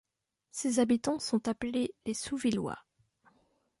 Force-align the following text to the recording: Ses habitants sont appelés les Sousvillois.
Ses 0.49 0.79
habitants 0.79 1.19
sont 1.19 1.47
appelés 1.47 1.93
les 2.07 2.15
Sousvillois. 2.15 2.79